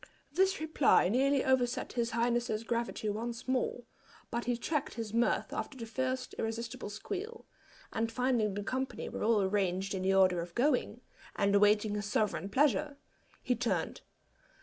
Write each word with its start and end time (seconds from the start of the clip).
This 0.31 0.59
reply 0.59 1.09
nearly 1.09 1.45
overset 1.45 1.93
his 1.93 2.09
highness's 2.09 2.63
gravity 2.63 3.07
once 3.07 3.47
more, 3.47 3.83
but 4.31 4.45
he 4.45 4.57
checked 4.57 4.95
his 4.95 5.13
mirth 5.13 5.53
after 5.53 5.77
the 5.77 5.85
first 5.85 6.33
irresistible 6.39 6.89
squeal; 6.89 7.45
and 7.93 8.11
finding 8.11 8.55
the 8.55 8.63
company 8.63 9.09
were 9.09 9.21
all 9.23 9.43
arranged 9.43 9.93
in 9.93 10.01
the 10.01 10.15
order 10.15 10.41
of 10.41 10.55
going, 10.55 11.01
and 11.35 11.53
awaiting 11.53 11.93
his 11.93 12.07
sovereign 12.07 12.49
pleasure, 12.49 12.97
he 13.43 13.55
turned. 13.55 14.01